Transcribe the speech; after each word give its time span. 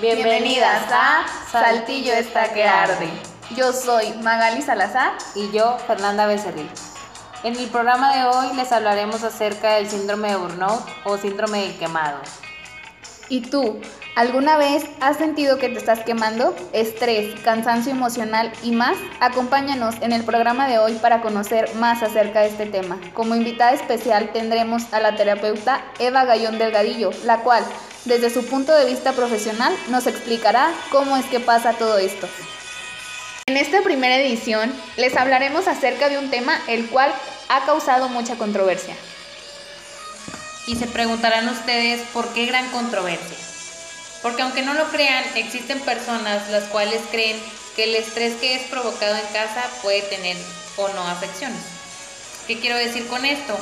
Bienvenidas 0.00 0.84
a 0.92 1.26
Saltillo 1.50 2.12
está 2.12 2.52
que 2.52 2.62
arde. 2.62 3.08
Yo 3.56 3.72
soy 3.72 4.12
Magali 4.22 4.62
Salazar 4.62 5.14
y 5.34 5.50
yo 5.50 5.76
Fernanda 5.88 6.26
Becerril. 6.26 6.70
En 7.42 7.56
el 7.56 7.68
programa 7.68 8.14
de 8.14 8.24
hoy 8.24 8.54
les 8.54 8.70
hablaremos 8.70 9.24
acerca 9.24 9.74
del 9.74 9.88
síndrome 9.88 10.28
de 10.28 10.36
burnout 10.36 10.84
o 11.04 11.18
síndrome 11.18 11.66
de 11.66 11.76
quemado. 11.78 12.18
¿Y 13.28 13.40
tú? 13.40 13.80
¿Alguna 14.14 14.56
vez 14.56 14.84
has 15.00 15.16
sentido 15.16 15.58
que 15.58 15.68
te 15.68 15.78
estás 15.78 16.00
quemando? 16.00 16.54
Estrés, 16.72 17.38
cansancio 17.40 17.90
emocional 17.92 18.52
y 18.62 18.70
más. 18.72 18.96
Acompáñanos 19.20 19.96
en 20.00 20.12
el 20.12 20.24
programa 20.24 20.68
de 20.68 20.78
hoy 20.78 20.94
para 20.94 21.20
conocer 21.20 21.74
más 21.74 22.02
acerca 22.02 22.40
de 22.40 22.48
este 22.48 22.66
tema. 22.66 23.00
Como 23.14 23.34
invitada 23.34 23.72
especial 23.72 24.30
tendremos 24.32 24.92
a 24.92 25.00
la 25.00 25.16
terapeuta 25.16 25.84
Eva 25.98 26.24
Gallón 26.24 26.58
Delgadillo, 26.58 27.10
la 27.24 27.38
cual, 27.38 27.64
desde 28.04 28.30
su 28.30 28.44
punto 28.46 28.74
de 28.74 28.86
vista 28.86 29.12
profesional, 29.12 29.74
nos 29.88 30.06
explicará 30.06 30.72
cómo 30.90 31.16
es 31.16 31.26
que 31.26 31.40
pasa 31.40 31.74
todo 31.74 31.98
esto. 31.98 32.28
En 33.46 33.56
esta 33.56 33.82
primera 33.82 34.16
edición 34.16 34.72
les 34.96 35.16
hablaremos 35.16 35.68
acerca 35.68 36.08
de 36.08 36.18
un 36.18 36.30
tema 36.30 36.60
el 36.68 36.86
cual 36.88 37.12
ha 37.48 37.64
causado 37.64 38.08
mucha 38.08 38.36
controversia. 38.36 38.94
Y 40.66 40.76
se 40.76 40.86
preguntarán 40.86 41.48
ustedes 41.48 42.02
por 42.12 42.28
qué 42.34 42.44
gran 42.46 42.70
controversia. 42.70 43.36
Porque 44.22 44.42
aunque 44.42 44.62
no 44.62 44.74
lo 44.74 44.88
crean, 44.90 45.24
existen 45.34 45.80
personas 45.80 46.50
las 46.50 46.64
cuales 46.64 47.00
creen 47.10 47.40
que 47.74 47.84
el 47.84 47.94
estrés 47.94 48.34
que 48.34 48.54
es 48.54 48.62
provocado 48.68 49.14
en 49.14 49.26
casa 49.32 49.64
puede 49.82 50.02
tener 50.02 50.36
o 50.76 50.88
no 50.88 51.06
afecciones. 51.06 51.62
¿Qué 52.46 52.58
quiero 52.58 52.76
decir 52.76 53.06
con 53.06 53.24
esto? 53.24 53.56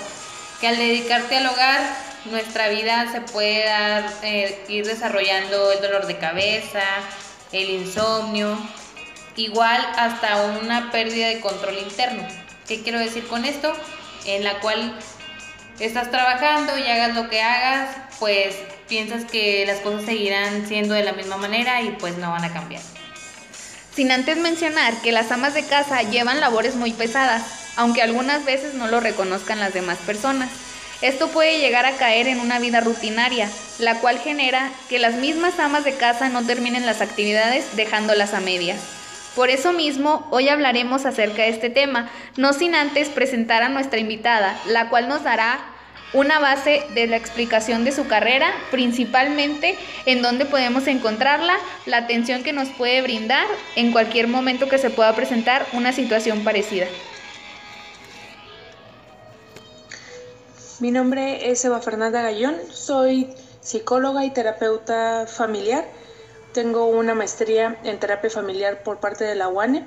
Que 0.61 0.69
al 0.69 0.79
dedicarte 0.79 1.37
al 1.37 1.47
hogar, 1.47 2.06
nuestra 2.31 2.69
vida 2.69 3.11
se 3.13 3.21
puede 3.21 3.65
eh, 4.23 4.65
ir 4.69 4.87
desarrollando 4.87 5.73
el 5.73 5.81
dolor 5.81 6.07
de 6.07 6.19
cabeza, 6.19 6.83
el 7.53 7.71
insomnio, 7.71 8.59
igual 9.37 9.81
hasta 9.97 10.43
una 10.63 10.91
pérdida 10.91 11.29
de 11.29 11.41
control 11.41 11.79
interno. 11.79 12.27
¿Qué 12.67 12.83
quiero 12.83 12.99
decir 12.99 13.27
con 13.27 13.45
esto? 13.45 13.73
En 14.25 14.45
la 14.45 14.61
cual 14.61 14.99
estás 15.79 16.11
trabajando 16.11 16.77
y 16.79 16.83
hagas 16.83 17.15
lo 17.15 17.29
que 17.29 17.43
hagas, 17.43 17.97
pues 18.19 18.57
piensas 18.89 19.25
que 19.25 19.65
las 19.67 19.79
cosas 19.79 20.05
seguirán 20.05 20.67
siendo 20.67 20.95
de 20.95 21.05
la 21.05 21.13
misma 21.13 21.37
manera 21.37 21.83
y 21.83 21.91
pues 21.91 22.17
no 22.19 22.31
van 22.31 22.45
a 22.45 22.53
cambiar. 22.53 22.83
Sin 23.95 24.11
antes 24.13 24.37
mencionar 24.37 24.95
que 25.01 25.13
las 25.13 25.31
amas 25.33 25.55
de 25.55 25.65
casa 25.65 26.03
llevan 26.03 26.41
labores 26.41 26.75
muy 26.75 26.93
pesadas, 26.93 27.43
aunque 27.77 28.03
algunas 28.03 28.45
veces 28.45 28.75
no 28.75 28.89
lo 28.89 29.01
reconozcan 29.01 29.61
las 29.61 29.73
demás 29.73 29.99
personas. 29.99 30.51
Esto 31.03 31.29
puede 31.29 31.59
llegar 31.59 31.85
a 31.85 31.97
caer 31.97 32.27
en 32.27 32.41
una 32.41 32.59
vida 32.59 32.81
rutinaria, 32.81 33.51
la 33.79 34.01
cual 34.01 34.19
genera 34.19 34.71
que 34.89 34.99
las 34.99 35.17
mismas 35.17 35.59
amas 35.59 35.85
de 35.85 35.95
casa 35.95 36.31
no 36.31 36.47
terminen 36.47 36.87
las 36.87 37.03
actividades 37.03 37.77
dejándolas 37.77 38.33
a 38.33 38.41
medias. 38.41 38.81
Por 39.35 39.51
eso 39.51 39.75
mismo, 39.75 40.27
hoy 40.31 40.49
hablaremos 40.49 41.05
acerca 41.05 41.43
de 41.43 41.51
este 41.51 41.69
tema, 41.69 42.09
no 42.39 42.55
sin 42.55 42.75
antes 42.75 43.11
presentar 43.11 43.63
a 43.63 43.69
nuestra 43.69 44.01
invitada, 44.01 44.59
la 44.67 44.89
cual 44.89 45.09
nos 45.09 45.23
dará 45.23 45.59
una 46.15 46.39
base 46.39 46.83
de 46.95 47.07
la 47.07 47.17
explicación 47.17 47.85
de 47.85 47.93
su 47.93 48.07
carrera, 48.07 48.51
principalmente 48.71 49.77
en 50.07 50.23
dónde 50.23 50.47
podemos 50.47 50.87
encontrarla, 50.87 51.57
la 51.85 51.99
atención 51.99 52.43
que 52.43 52.55
nos 52.55 52.69
puede 52.71 53.03
brindar 53.03 53.47
en 53.75 53.93
cualquier 53.93 54.29
momento 54.29 54.71
que 54.71 54.79
se 54.79 54.89
pueda 54.89 55.15
presentar 55.15 55.67
una 55.75 55.93
situación 55.93 56.43
parecida. 56.43 56.87
Mi 60.81 60.91
nombre 60.91 61.51
es 61.51 61.65
Eva 61.65 61.81
Fernanda 61.81 62.23
Gallón, 62.23 62.57
soy 62.71 63.35
psicóloga 63.61 64.25
y 64.25 64.31
terapeuta 64.31 65.27
familiar 65.27 65.85
tengo 66.57 66.87
una 66.87 67.15
maestría 67.15 67.77
en 67.85 68.01
terapia 68.01 68.31
familiar 68.31 68.83
por 68.83 68.99
parte 68.99 69.25
de 69.25 69.35
la 69.35 69.49
UANE. 69.49 69.87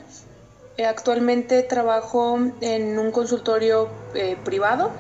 Eh, 0.78 0.86
actualmente 0.86 1.64
trabajo 1.64 2.38
en 2.62 3.00
un 3.00 3.12
consultorio 3.12 3.90
eh, 4.14 4.38
privado 4.46 4.92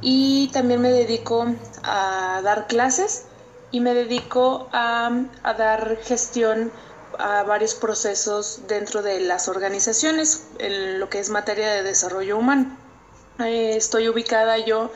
y 0.00 0.48
también 0.54 0.80
me 0.80 0.90
dedico 0.90 1.46
a 1.82 2.40
dar 2.42 2.68
clases 2.68 3.26
y 3.70 3.80
me 3.80 3.92
dedico 3.92 4.70
a, 4.72 5.10
dar 5.42 5.98
gestión 5.98 6.72
a 7.18 7.42
varios 7.42 7.74
procesos 7.74 8.62
dentro 8.66 9.02
de 9.02 9.20
las 9.20 9.46
organizaciones 9.48 10.46
en 10.58 11.00
lo 11.00 11.10
que 11.10 11.18
es 11.18 11.28
materia 11.28 11.70
de 11.70 11.82
desarrollo 11.82 12.38
humano. 12.38 12.83
Eh, 13.40 13.76
estoy 13.76 14.08
ubicada 14.08 14.58
yo 14.58 14.90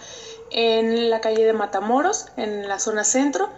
en 0.51 1.11
la 1.11 1.21
calle 1.21 1.45
de 1.45 1.53
Matamoros, 1.53 2.27
en 2.37 2.69
la 2.69 2.79
zona 2.79 3.05
centro 3.05 3.51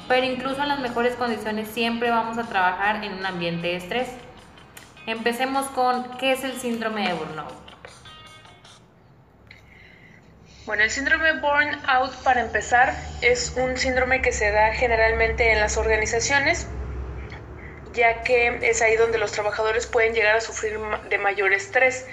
pero 0.08 0.26
incluso 0.26 0.62
en 0.62 0.70
las 0.70 0.80
mejores 0.80 1.16
condiciones 1.16 1.68
siempre 1.68 2.10
vamos 2.10 2.38
a 2.38 2.44
trabajar 2.44 3.04
en 3.04 3.12
un 3.12 3.26
ambiente 3.26 3.68
de 3.68 3.76
estrés. 3.76 4.08
Empecemos 5.06 5.68
con 5.68 6.18
qué 6.18 6.32
es 6.32 6.44
el 6.44 6.60
síndrome 6.60 7.08
de 7.08 7.14
burnout. 7.14 7.54
Bueno, 10.66 10.84
el 10.84 10.90
síndrome 10.90 11.40
burnout, 11.40 12.16
para 12.24 12.42
empezar, 12.42 12.96
es 13.22 13.54
un 13.58 13.78
síndrome 13.78 14.22
que 14.22 14.32
se 14.32 14.52
da 14.52 14.74
generalmente 14.74 15.52
en 15.52 15.60
las 15.60 15.78
organizaciones 15.78 16.68
ya 17.94 18.24
que 18.24 18.60
es 18.62 18.82
ahí 18.82 18.96
donde 18.96 19.18
los 19.18 19.32
trabajadores 19.32 19.86
pueden 19.86 20.14
llegar 20.14 20.36
a 20.36 20.42
sufrir 20.42 20.80
de 21.10 21.18
mayor 21.18 21.54
estrés, 21.54 22.06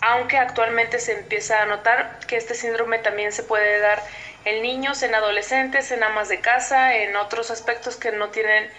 aunque 0.00 0.38
actualmente 0.38 0.98
se 0.98 1.12
empieza 1.12 1.62
a 1.62 1.66
notar 1.66 2.18
que 2.26 2.36
este 2.36 2.54
síndrome 2.54 2.98
también 2.98 3.32
se 3.32 3.42
puede 3.42 3.80
dar 3.80 4.02
en 4.44 4.62
niños, 4.62 5.02
en 5.02 5.14
adolescentes, 5.14 5.90
en 5.90 6.02
amas 6.02 6.28
de 6.28 6.40
casa, 6.40 6.96
en 6.96 7.14
otros 7.16 7.50
aspectos 7.50 7.96
que 7.96 8.12
no 8.12 8.30
tienen 8.30 8.70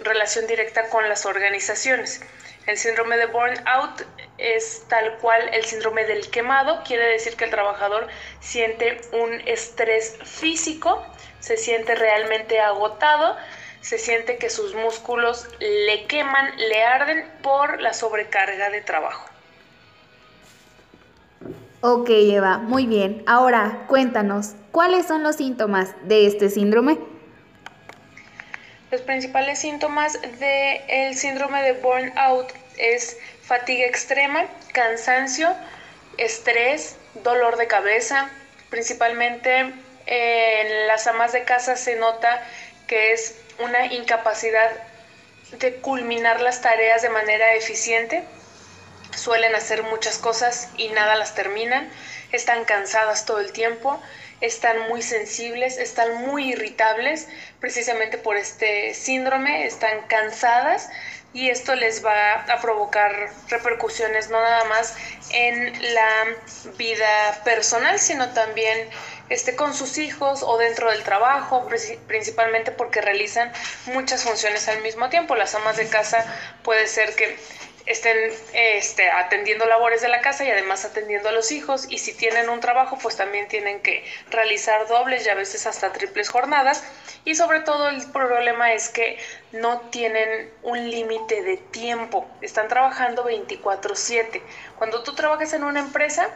relación 0.00 0.46
directa 0.46 0.88
con 0.88 1.08
las 1.08 1.26
organizaciones. 1.26 2.22
El 2.66 2.76
síndrome 2.76 3.16
de 3.16 3.26
burnout 3.26 4.02
es 4.36 4.84
tal 4.88 5.16
cual 5.18 5.48
el 5.54 5.64
síndrome 5.64 6.04
del 6.04 6.28
quemado, 6.30 6.82
quiere 6.84 7.06
decir 7.06 7.34
que 7.36 7.44
el 7.44 7.50
trabajador 7.50 8.08
siente 8.40 9.00
un 9.12 9.32
estrés 9.48 10.18
físico, 10.22 11.02
se 11.40 11.56
siente 11.56 11.94
realmente 11.94 12.60
agotado, 12.60 13.36
se 13.80 13.98
siente 13.98 14.36
que 14.36 14.50
sus 14.50 14.74
músculos 14.74 15.48
le 15.60 16.06
queman, 16.06 16.56
le 16.56 16.84
arden 16.84 17.30
por 17.42 17.80
la 17.80 17.94
sobrecarga 17.94 18.70
de 18.70 18.82
trabajo. 18.82 19.28
Ok, 21.80 22.10
Eva, 22.10 22.58
muy 22.58 22.86
bien. 22.86 23.22
Ahora, 23.26 23.84
cuéntanos, 23.86 24.54
¿cuáles 24.72 25.06
son 25.06 25.22
los 25.22 25.36
síntomas 25.36 25.94
de 26.02 26.26
este 26.26 26.50
síndrome? 26.50 26.98
Los 28.90 29.02
principales 29.02 29.58
síntomas 29.58 30.18
del 30.38 31.14
síndrome 31.14 31.62
de 31.62 31.72
burnout 31.72 32.50
es 32.78 33.18
fatiga 33.42 33.86
extrema, 33.86 34.46
cansancio, 34.72 35.54
estrés, 36.16 36.96
dolor 37.12 37.58
de 37.58 37.66
cabeza. 37.66 38.30
Principalmente 38.70 39.74
en 40.06 40.86
las 40.86 41.06
amas 41.06 41.32
de 41.32 41.44
casa 41.44 41.76
se 41.76 41.96
nota 41.96 42.42
que 42.86 43.12
es 43.12 43.34
una 43.58 43.92
incapacidad 43.92 44.70
de 45.52 45.74
culminar 45.74 46.40
las 46.40 46.62
tareas 46.62 47.02
de 47.02 47.10
manera 47.10 47.52
eficiente. 47.54 48.22
Suelen 49.14 49.54
hacer 49.54 49.82
muchas 49.82 50.16
cosas 50.16 50.70
y 50.78 50.88
nada 50.88 51.14
las 51.14 51.34
terminan. 51.34 51.90
Están 52.32 52.64
cansadas 52.64 53.26
todo 53.26 53.40
el 53.40 53.52
tiempo, 53.52 54.00
están 54.40 54.88
muy 54.88 55.02
sensibles, 55.02 55.78
están 55.78 56.26
muy 56.26 56.52
irritables 56.52 57.28
precisamente 57.60 58.18
por 58.18 58.36
este 58.36 58.94
síndrome, 58.94 59.66
están 59.66 60.02
cansadas 60.08 60.88
y 61.32 61.50
esto 61.50 61.74
les 61.74 62.04
va 62.04 62.34
a 62.34 62.60
provocar 62.60 63.30
repercusiones 63.48 64.30
no 64.30 64.40
nada 64.40 64.64
más 64.64 64.96
en 65.30 65.94
la 65.94 66.26
vida 66.76 67.42
personal, 67.44 67.98
sino 67.98 68.30
también 68.30 68.88
este, 69.28 69.54
con 69.54 69.74
sus 69.74 69.98
hijos 69.98 70.42
o 70.42 70.56
dentro 70.56 70.90
del 70.90 71.02
trabajo, 71.02 71.68
principalmente 72.06 72.72
porque 72.72 73.02
realizan 73.02 73.52
muchas 73.86 74.24
funciones 74.24 74.68
al 74.68 74.80
mismo 74.82 75.10
tiempo. 75.10 75.34
Las 75.34 75.54
amas 75.54 75.76
de 75.76 75.86
casa 75.88 76.24
puede 76.62 76.86
ser 76.86 77.14
que 77.14 77.36
estén 77.88 78.16
este, 78.52 79.10
atendiendo 79.10 79.64
labores 79.64 80.02
de 80.02 80.08
la 80.08 80.20
casa 80.20 80.44
y 80.44 80.50
además 80.50 80.84
atendiendo 80.84 81.30
a 81.30 81.32
los 81.32 81.50
hijos 81.50 81.86
y 81.88 81.98
si 81.98 82.12
tienen 82.12 82.50
un 82.50 82.60
trabajo 82.60 82.98
pues 83.00 83.16
también 83.16 83.48
tienen 83.48 83.80
que 83.80 84.04
realizar 84.30 84.86
dobles 84.88 85.24
y 85.26 85.30
a 85.30 85.34
veces 85.34 85.66
hasta 85.66 85.92
triples 85.92 86.28
jornadas 86.28 86.84
y 87.24 87.34
sobre 87.34 87.60
todo 87.60 87.88
el 87.88 88.06
problema 88.10 88.72
es 88.74 88.90
que 88.90 89.18
no 89.52 89.80
tienen 89.90 90.52
un 90.62 90.90
límite 90.90 91.42
de 91.42 91.56
tiempo, 91.56 92.28
están 92.42 92.68
trabajando 92.68 93.24
24/7. 93.24 94.42
Cuando 94.76 95.02
tú 95.02 95.14
trabajas 95.14 95.54
en 95.54 95.64
una 95.64 95.80
empresa, 95.80 96.30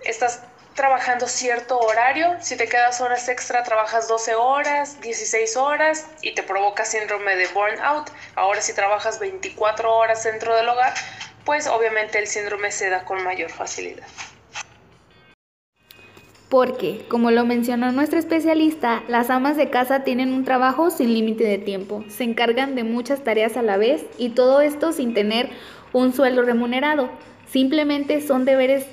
estás 0.00 0.42
trabajando 0.78 1.26
cierto 1.26 1.76
horario, 1.76 2.36
si 2.38 2.56
te 2.56 2.68
quedas 2.68 3.00
horas 3.00 3.28
extra 3.28 3.64
trabajas 3.64 4.06
12 4.06 4.36
horas, 4.36 5.00
16 5.00 5.56
horas 5.56 6.06
y 6.22 6.36
te 6.36 6.44
provoca 6.44 6.84
síndrome 6.84 7.34
de 7.34 7.48
burnout. 7.48 8.08
Ahora 8.36 8.60
si 8.60 8.72
trabajas 8.72 9.18
24 9.18 9.92
horas 9.92 10.22
dentro 10.22 10.54
del 10.54 10.68
hogar, 10.68 10.94
pues 11.44 11.66
obviamente 11.66 12.20
el 12.20 12.28
síndrome 12.28 12.70
se 12.70 12.90
da 12.90 13.04
con 13.04 13.24
mayor 13.24 13.50
facilidad. 13.50 14.06
Porque, 16.48 17.04
como 17.08 17.32
lo 17.32 17.44
mencionó 17.44 17.90
nuestra 17.90 18.20
especialista, 18.20 19.02
las 19.08 19.30
amas 19.30 19.56
de 19.56 19.70
casa 19.70 20.04
tienen 20.04 20.32
un 20.32 20.44
trabajo 20.44 20.92
sin 20.92 21.12
límite 21.12 21.42
de 21.42 21.58
tiempo, 21.58 22.04
se 22.08 22.22
encargan 22.22 22.76
de 22.76 22.84
muchas 22.84 23.24
tareas 23.24 23.56
a 23.56 23.62
la 23.62 23.78
vez 23.78 24.04
y 24.16 24.28
todo 24.28 24.60
esto 24.60 24.92
sin 24.92 25.12
tener 25.12 25.50
un 25.92 26.12
sueldo 26.12 26.42
remunerado. 26.42 27.10
Simplemente 27.50 28.20
son 28.20 28.44
deberes 28.44 28.86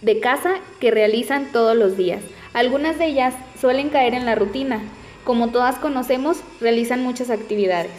de 0.00 0.20
casa 0.20 0.54
que 0.80 0.90
realizan 0.90 1.52
todos 1.52 1.76
los 1.76 1.96
días. 1.96 2.22
Algunas 2.52 2.98
de 2.98 3.06
ellas 3.06 3.34
suelen 3.60 3.90
caer 3.90 4.14
en 4.14 4.26
la 4.26 4.34
rutina. 4.34 4.80
Como 5.24 5.50
todas 5.50 5.76
conocemos, 5.76 6.38
realizan 6.60 7.02
muchas 7.02 7.30
actividades. 7.30 7.92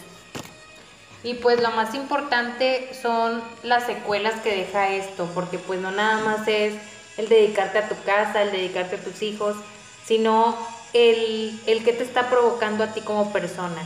Y 1.24 1.36
pues 1.36 1.62
lo 1.62 1.72
más 1.72 1.96
importante 1.96 2.90
son 3.02 3.42
las 3.64 3.86
secuelas 3.86 4.42
que 4.42 4.56
deja 4.56 4.90
esto, 4.90 5.30
porque 5.34 5.58
pues 5.58 5.80
no 5.80 5.92
nada 5.92 6.22
más 6.24 6.48
es 6.48 6.74
el 7.18 7.30
dedicarte 7.30 7.78
a 7.78 7.88
tu 7.88 7.96
casa, 8.04 8.42
el 8.42 8.52
dedicarte 8.52 8.98
a 8.98 9.00
tus 9.00 9.22
hijos, 9.22 9.56
sino 10.06 10.58
el, 10.92 11.58
el 11.66 11.84
que 11.86 11.94
te 11.94 12.04
está 12.04 12.30
provocando 12.30 12.84
a 12.84 12.88
ti 12.88 13.00
como 13.02 13.32
persona, 13.32 13.82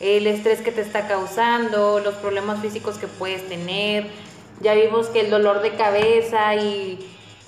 el 0.00 0.26
estrés 0.26 0.62
que 0.62 0.72
te 0.72 0.80
está 0.80 1.06
causando, 1.06 2.00
los 2.00 2.14
problemas 2.14 2.60
físicos 2.60 2.96
que 2.96 3.06
puedes 3.06 3.46
tener. 3.48 4.06
Ya 4.60 4.74
vimos 4.74 5.08
que 5.08 5.20
el 5.20 5.30
dolor 5.30 5.60
de 5.60 5.74
cabeza 5.74 6.54
y 6.54 6.98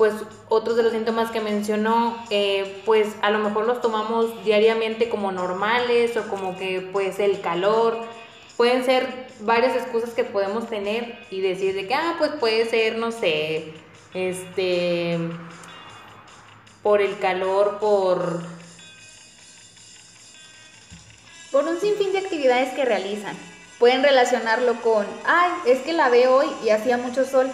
pues 0.02 0.14
otros 0.49 0.76
de 0.76 0.82
los 0.82 0.90
síntomas 0.90 1.31
que 1.31 1.40
mencionó, 1.40 2.16
eh, 2.28 2.82
pues 2.84 3.14
a 3.22 3.31
lo 3.31 3.38
mejor 3.38 3.69
los 3.69 3.81
tomamos 3.81 4.44
diariamente 4.44 5.08
como 5.08 5.31
normales 5.31 6.16
o 6.16 6.26
como 6.26 6.58
que 6.58 6.81
pues 6.93 7.20
el 7.20 7.40
calor, 7.40 7.99
pueden 8.56 8.84
ser 8.84 9.28
varias 9.43 9.76
excusas 9.76 10.10
que 10.10 10.25
podemos 10.25 10.69
tener 10.69 11.20
y 11.31 11.40
decir 11.40 11.76
de 11.76 11.87
que, 11.87 11.94
ah, 11.94 12.16
pues 12.19 12.32
puede 12.32 12.69
ser, 12.69 12.99
no 12.99 13.12
sé, 13.12 13.75
este, 14.12 15.20
por 16.82 17.00
el 17.00 17.16
calor, 17.20 17.78
por... 17.78 18.43
Por 21.52 21.62
un 21.62 21.78
sinfín 21.78 22.10
de 22.10 22.19
actividades 22.19 22.75
que 22.75 22.84
realizan. 22.84 23.37
Pueden 23.78 24.02
relacionarlo 24.02 24.82
con, 24.82 25.06
ay, 25.25 25.52
es 25.64 25.78
que 25.82 25.93
la 25.93 26.08
veo 26.08 26.38
hoy 26.38 26.48
y 26.64 26.70
hacía 26.70 26.98
mucho 26.98 27.25
sol. 27.25 27.52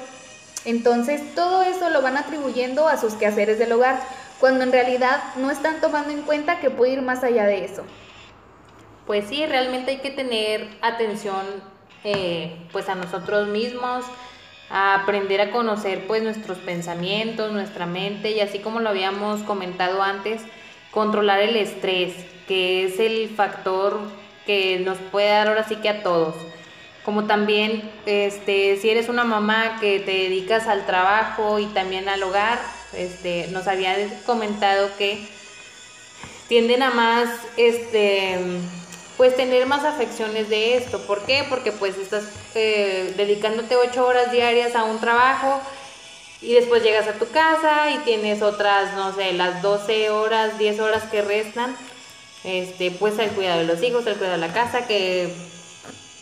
Entonces, 0.65 1.35
todo 1.35 1.63
eso 1.63 1.91
lo 1.91 2.03
van 2.03 2.17
atribuyendo 2.17 2.89
a 2.89 2.97
sus 2.97 3.15
quehaceres 3.15 3.59
del 3.59 3.73
hogar, 3.73 4.01
cuando 4.41 4.65
en 4.65 4.73
realidad 4.73 5.21
no 5.37 5.51
están 5.51 5.81
tomando 5.81 6.11
en 6.11 6.23
cuenta 6.23 6.61
que 6.61 6.71
puede 6.71 6.93
ir 6.93 7.03
más 7.03 7.25
allá 7.25 7.45
de 7.45 7.65
eso. 7.65 7.85
Pues 9.07 9.27
sí, 9.29 9.45
realmente 9.47 9.93
hay 9.93 9.99
que 9.99 10.11
tener 10.11 10.69
atención 10.83 11.45
eh, 12.05 12.57
pues 12.73 12.89
a 12.89 12.95
nosotros 12.95 13.49
mismos, 13.49 14.05
a 14.71 14.95
aprender 14.97 15.41
a 15.41 15.51
conocer 15.51 16.07
pues 16.07 16.23
nuestros 16.23 16.59
pensamientos, 16.59 17.53
nuestra 17.53 17.87
mente 17.87 18.33
y 18.33 18.41
así 18.41 18.59
como 18.59 18.81
lo 18.81 18.91
habíamos 18.91 19.43
comentado 19.43 20.03
antes, 20.03 20.43
controlar 20.91 21.41
el 21.41 21.57
estrés, 21.57 22.15
que 22.47 22.85
es 22.85 23.01
el 23.01 23.31
factor 23.31 23.99
que 24.47 24.79
nos 24.81 24.99
puede 24.99 25.29
dar 25.29 25.49
ahora 25.49 25.65
sí 25.65 25.77
que 25.77 25.89
a 25.89 26.03
todos 26.03 26.35
como 27.09 27.25
también 27.25 27.91
este, 28.05 28.77
si 28.77 28.91
eres 28.91 29.09
una 29.09 29.25
mamá 29.25 29.79
que 29.81 29.99
te 29.99 30.11
dedicas 30.11 30.67
al 30.67 30.85
trabajo 30.85 31.59
y 31.59 31.65
también 31.69 32.07
al 32.07 32.23
hogar, 32.23 32.61
este, 32.93 33.47
nos 33.47 33.67
había 33.67 33.97
comentado 34.27 34.91
que 34.99 35.27
tienden 36.49 36.83
a 36.83 36.91
más, 36.91 37.31
este, 37.57 38.37
pues 39.17 39.35
tener 39.37 39.65
más 39.65 39.85
afecciones 39.85 40.51
de 40.51 40.77
esto. 40.77 41.01
¿Por 41.07 41.23
qué? 41.25 41.47
Porque 41.49 41.73
pues 41.73 41.97
estás 41.97 42.25
eh, 42.55 43.15
dedicándote 43.17 43.75
ocho 43.77 44.07
horas 44.07 44.31
diarias 44.31 44.77
a 44.77 44.85
un 44.85 45.01
trabajo 45.01 45.63
y 46.43 46.53
después 46.53 46.83
llegas 46.83 47.09
a 47.09 47.15
tu 47.15 47.27
casa 47.31 47.91
y 47.91 47.97
tienes 48.01 48.43
otras, 48.43 48.93
no 48.97 49.15
sé, 49.15 49.33
las 49.33 49.63
12 49.63 50.11
horas, 50.11 50.59
10 50.59 50.79
horas 50.81 51.05
que 51.05 51.23
restan, 51.23 51.75
este, 52.45 52.91
pues 52.91 53.19
el 53.19 53.31
cuidado 53.31 53.61
de 53.61 53.65
los 53.65 53.83
hijos, 53.83 54.07
el 54.07 54.17
cuidado 54.17 54.39
de 54.39 54.47
la 54.47 54.53
casa, 54.53 54.87
que 54.87 55.33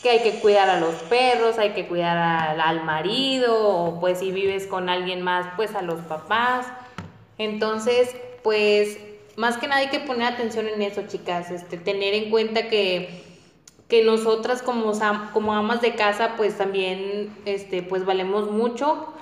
que 0.07 0.13
hay 0.13 0.21
que 0.21 0.39
cuidar 0.39 0.71
a 0.71 0.79
los 0.79 0.95
perros, 0.95 1.59
hay 1.59 1.71
que 1.71 1.89
cuidar 1.89 2.17
al, 2.61 2.85
marido, 2.85 3.59
o 3.59 3.99
pues 3.99 4.21
si 4.21 4.31
vives 4.31 4.69
con 4.69 4.89
alguien 4.89 5.21
más, 5.21 5.49
pues 5.57 5.75
a 5.75 5.83
los 5.83 5.99
papás. 6.03 6.65
Entonces, 7.39 8.15
pues 8.45 8.99
más 9.35 9.59
que 9.59 9.67
nada 9.67 9.81
hay 9.81 9.89
que 9.89 9.99
poner 9.99 10.33
atención 10.33 10.69
en 10.69 10.81
eso, 10.81 11.03
chicas, 11.09 11.51
este, 11.51 11.77
tener 11.77 12.15
en 12.15 12.31
cuenta 12.31 12.69
que, 12.69 13.25
que 13.89 14.05
nosotras 14.05 14.63
como, 14.63 14.93
como 15.33 15.55
amas 15.55 15.81
de 15.81 15.97
casa, 15.97 16.35
pues 16.37 16.57
también, 16.57 17.37
este, 17.45 17.83
pues 17.83 18.05
valemos 18.05 18.49
mucho 18.49 19.13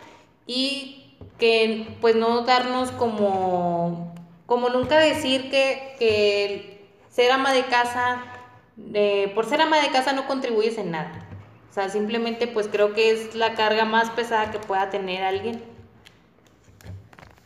y 0.47 1.17
que 1.39 1.97
pues 2.03 2.15
no 2.15 2.43
darnos 2.43 2.91
como, 2.91 4.15
como 4.45 4.69
nunca 4.69 4.99
decir 4.99 5.49
que, 5.49 5.97
que 5.99 6.85
ser 7.09 7.31
ama 7.31 7.55
de 7.55 7.63
casa 7.63 8.34
por 9.35 9.47
ser 9.47 9.61
ama 9.61 9.81
de 9.81 9.91
casa 9.91 10.13
no 10.13 10.27
contribuyes 10.27 10.79
en 10.79 10.91
nada. 10.91 11.29
O 11.71 11.73
sea, 11.75 11.89
simplemente 11.89 12.47
pues 12.47 12.69
creo 12.69 12.93
que 12.95 13.11
es 13.11 13.35
la 13.35 13.55
carga 13.55 13.85
más 13.85 14.11
pesada 14.11 14.51
que 14.51 14.59
pueda 14.59 14.91
tener 14.91 15.25
alguien. 15.25 15.63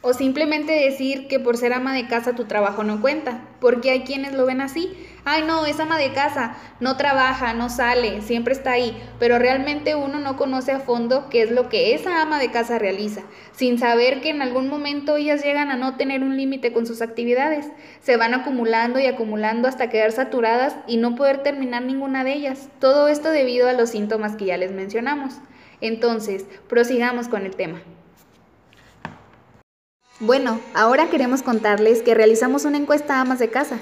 O 0.00 0.12
simplemente 0.12 0.72
decir 0.72 1.28
que 1.28 1.40
por 1.40 1.56
ser 1.56 1.72
ama 1.72 1.94
de 1.94 2.06
casa 2.06 2.34
tu 2.34 2.44
trabajo 2.44 2.84
no 2.84 3.00
cuenta, 3.00 3.48
porque 3.60 3.90
hay 3.90 4.04
quienes 4.04 4.32
lo 4.34 4.46
ven 4.46 4.60
así. 4.60 4.94
Ay, 5.30 5.42
no, 5.42 5.66
es 5.66 5.78
ama 5.78 5.98
de 5.98 6.14
casa, 6.14 6.56
no 6.80 6.96
trabaja, 6.96 7.52
no 7.52 7.68
sale, 7.68 8.22
siempre 8.22 8.54
está 8.54 8.70
ahí, 8.70 8.98
pero 9.18 9.38
realmente 9.38 9.94
uno 9.94 10.20
no 10.20 10.38
conoce 10.38 10.72
a 10.72 10.80
fondo 10.80 11.28
qué 11.28 11.42
es 11.42 11.50
lo 11.50 11.68
que 11.68 11.94
esa 11.94 12.22
ama 12.22 12.38
de 12.38 12.50
casa 12.50 12.78
realiza, 12.78 13.20
sin 13.52 13.78
saber 13.78 14.22
que 14.22 14.30
en 14.30 14.40
algún 14.40 14.70
momento 14.70 15.16
ellas 15.16 15.44
llegan 15.44 15.70
a 15.70 15.76
no 15.76 15.98
tener 15.98 16.22
un 16.22 16.38
límite 16.38 16.72
con 16.72 16.86
sus 16.86 17.02
actividades. 17.02 17.66
Se 18.00 18.16
van 18.16 18.32
acumulando 18.32 19.00
y 19.00 19.04
acumulando 19.04 19.68
hasta 19.68 19.90
quedar 19.90 20.12
saturadas 20.12 20.76
y 20.86 20.96
no 20.96 21.14
poder 21.14 21.42
terminar 21.42 21.82
ninguna 21.82 22.24
de 22.24 22.32
ellas. 22.32 22.70
Todo 22.80 23.08
esto 23.08 23.30
debido 23.30 23.68
a 23.68 23.74
los 23.74 23.90
síntomas 23.90 24.34
que 24.34 24.46
ya 24.46 24.56
les 24.56 24.72
mencionamos. 24.72 25.34
Entonces, 25.82 26.46
prosigamos 26.70 27.28
con 27.28 27.44
el 27.44 27.54
tema. 27.54 27.82
Bueno, 30.20 30.58
ahora 30.74 31.10
queremos 31.10 31.42
contarles 31.42 32.00
que 32.00 32.14
realizamos 32.14 32.64
una 32.64 32.78
encuesta 32.78 33.18
a 33.18 33.20
amas 33.20 33.38
de 33.38 33.50
casa. 33.50 33.78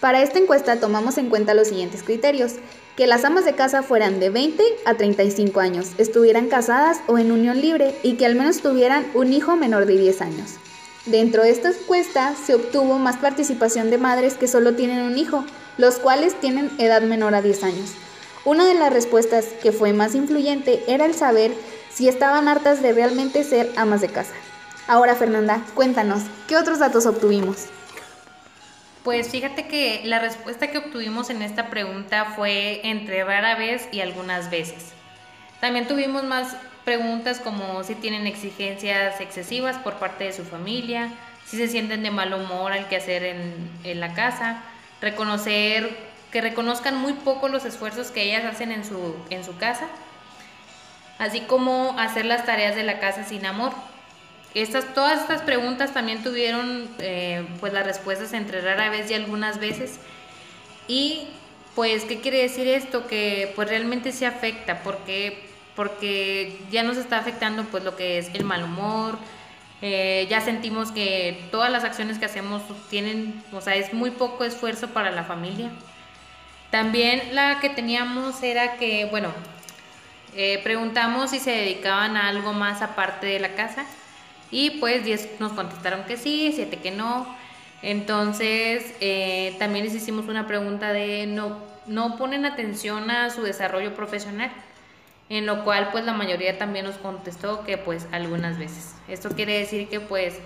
Para 0.00 0.22
esta 0.22 0.38
encuesta 0.38 0.80
tomamos 0.80 1.18
en 1.18 1.28
cuenta 1.28 1.52
los 1.52 1.68
siguientes 1.68 2.02
criterios. 2.02 2.54
Que 2.96 3.06
las 3.06 3.24
amas 3.24 3.44
de 3.44 3.54
casa 3.54 3.82
fueran 3.82 4.18
de 4.18 4.30
20 4.30 4.62
a 4.84 4.94
35 4.94 5.60
años, 5.60 5.92
estuvieran 5.96 6.48
casadas 6.48 7.00
o 7.06 7.18
en 7.18 7.32
unión 7.32 7.60
libre 7.60 7.94
y 8.02 8.14
que 8.14 8.26
al 8.26 8.34
menos 8.34 8.60
tuvieran 8.60 9.06
un 9.14 9.32
hijo 9.32 9.56
menor 9.56 9.86
de 9.86 9.96
10 9.96 10.20
años. 10.20 10.56
Dentro 11.06 11.42
de 11.42 11.50
esta 11.50 11.70
encuesta 11.70 12.34
se 12.34 12.54
obtuvo 12.54 12.98
más 12.98 13.16
participación 13.16 13.90
de 13.90 13.96
madres 13.96 14.34
que 14.34 14.48
solo 14.48 14.74
tienen 14.74 15.00
un 15.02 15.16
hijo, 15.16 15.44
los 15.78 15.98
cuales 15.98 16.38
tienen 16.40 16.70
edad 16.78 17.00
menor 17.02 17.34
a 17.34 17.42
10 17.42 17.64
años. 17.64 17.92
Una 18.44 18.66
de 18.66 18.74
las 18.74 18.92
respuestas 18.92 19.46
que 19.62 19.72
fue 19.72 19.92
más 19.92 20.14
influyente 20.14 20.82
era 20.86 21.06
el 21.06 21.14
saber 21.14 21.52
si 21.90 22.08
estaban 22.08 22.48
hartas 22.48 22.82
de 22.82 22.92
realmente 22.92 23.44
ser 23.44 23.70
amas 23.76 24.02
de 24.02 24.08
casa. 24.08 24.34
Ahora, 24.88 25.14
Fernanda, 25.14 25.62
cuéntanos, 25.74 26.22
¿qué 26.48 26.56
otros 26.56 26.80
datos 26.80 27.06
obtuvimos? 27.06 27.66
Pues 29.04 29.30
fíjate 29.30 29.66
que 29.66 30.02
la 30.04 30.18
respuesta 30.18 30.70
que 30.70 30.78
obtuvimos 30.78 31.30
en 31.30 31.40
esta 31.40 31.70
pregunta 31.70 32.32
fue 32.36 32.80
entre 32.84 33.24
rara 33.24 33.54
vez 33.54 33.88
y 33.92 34.00
algunas 34.00 34.50
veces. 34.50 34.92
También 35.60 35.88
tuvimos 35.88 36.22
más 36.24 36.54
preguntas 36.84 37.40
como 37.40 37.82
si 37.82 37.94
tienen 37.94 38.26
exigencias 38.26 39.20
excesivas 39.20 39.78
por 39.78 39.94
parte 39.94 40.24
de 40.24 40.32
su 40.32 40.44
familia, 40.44 41.10
si 41.46 41.56
se 41.56 41.68
sienten 41.68 42.02
de 42.02 42.10
mal 42.10 42.34
humor 42.34 42.72
al 42.72 42.88
quehacer 42.88 43.24
en, 43.24 43.70
en 43.84 44.00
la 44.00 44.12
casa, 44.12 44.62
reconocer 45.00 45.96
que 46.30 46.40
reconozcan 46.40 46.96
muy 46.96 47.14
poco 47.14 47.48
los 47.48 47.64
esfuerzos 47.64 48.10
que 48.10 48.22
ellas 48.22 48.44
hacen 48.44 48.70
en 48.70 48.84
su, 48.84 49.16
en 49.30 49.44
su 49.44 49.56
casa, 49.56 49.86
así 51.18 51.40
como 51.40 51.98
hacer 51.98 52.24
las 52.26 52.44
tareas 52.44 52.76
de 52.76 52.82
la 52.82 53.00
casa 53.00 53.24
sin 53.24 53.46
amor. 53.46 53.72
Estas, 54.54 54.94
todas 54.94 55.20
estas 55.20 55.42
preguntas 55.42 55.94
también 55.94 56.22
tuvieron 56.22 56.88
eh, 56.98 57.46
pues 57.60 57.72
las 57.72 57.86
respuestas 57.86 58.32
entre 58.32 58.60
rara 58.60 58.90
vez 58.90 59.10
y 59.10 59.14
algunas 59.14 59.60
veces. 59.60 60.00
Y 60.88 61.28
pues, 61.74 62.04
¿qué 62.04 62.20
quiere 62.20 62.38
decir 62.38 62.66
esto? 62.66 63.06
Que 63.06 63.52
pues 63.54 63.68
realmente 63.68 64.12
se 64.12 64.26
afecta, 64.26 64.82
porque 64.82 65.50
porque 65.76 66.58
ya 66.70 66.82
nos 66.82 66.98
está 66.98 67.16
afectando 67.16 67.64
pues 67.64 67.84
lo 67.84 67.96
que 67.96 68.18
es 68.18 68.28
el 68.34 68.44
mal 68.44 68.64
humor, 68.64 69.18
eh, 69.80 70.26
ya 70.28 70.42
sentimos 70.42 70.92
que 70.92 71.42
todas 71.50 71.72
las 71.72 71.84
acciones 71.84 72.18
que 72.18 72.26
hacemos 72.26 72.62
tienen, 72.90 73.42
o 73.50 73.62
sea, 73.62 73.76
es 73.76 73.94
muy 73.94 74.10
poco 74.10 74.44
esfuerzo 74.44 74.88
para 74.88 75.10
la 75.10 75.24
familia. 75.24 75.70
También 76.70 77.34
la 77.34 77.60
que 77.60 77.70
teníamos 77.70 78.42
era 78.42 78.76
que, 78.76 79.06
bueno, 79.06 79.32
eh, 80.36 80.60
preguntamos 80.62 81.30
si 81.30 81.38
se 81.38 81.50
dedicaban 81.50 82.16
a 82.16 82.28
algo 82.28 82.52
más 82.52 82.82
aparte 82.82 83.26
de 83.26 83.40
la 83.40 83.54
casa 83.54 83.86
y 84.50 84.78
pues 84.80 85.04
10 85.04 85.40
nos 85.40 85.52
contestaron 85.52 86.04
que 86.04 86.16
sí, 86.16 86.52
7 86.54 86.78
que 86.78 86.90
no. 86.90 87.26
Entonces 87.82 88.94
eh, 89.00 89.56
también 89.58 89.84
les 89.84 89.94
hicimos 89.94 90.26
una 90.26 90.46
pregunta 90.46 90.92
de 90.92 91.26
no, 91.26 91.58
no 91.86 92.16
ponen 92.16 92.44
atención 92.44 93.10
a 93.10 93.30
su 93.30 93.42
desarrollo 93.42 93.94
profesional 93.94 94.50
en 95.30 95.46
lo 95.46 95.64
cual 95.64 95.90
pues 95.92 96.04
la 96.04 96.12
mayoría 96.12 96.58
también 96.58 96.84
nos 96.84 96.96
contestó 96.96 97.64
que 97.64 97.78
pues 97.78 98.06
algunas 98.10 98.58
veces. 98.58 98.94
Esto 99.08 99.30
quiere 99.30 99.58
decir 99.58 99.88
que 99.88 100.00
pues 100.00 100.38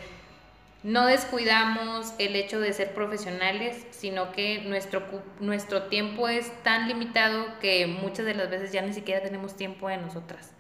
no 0.83 1.07
descuidamos 1.07 2.13
el 2.19 2.37
hecho 2.37 2.61
de 2.61 2.75
ser 2.75 2.93
profesionales, 2.93 3.87
sino 3.91 4.31
que 4.33 4.63
nuestro, 4.67 5.03
nuestro 5.41 5.85
tiempo 5.85 6.29
es 6.29 6.53
tan 6.63 6.87
limitado 6.87 7.47
que 7.61 7.87
muchas 7.87 8.27
de 8.27 8.35
las 8.35 8.51
veces 8.51 8.73
ya 8.73 8.83
ni 8.83 8.93
siquiera 8.93 9.23
tenemos 9.23 9.57
tiempo 9.57 9.89
de 9.89 9.97
nosotras. 9.97 10.53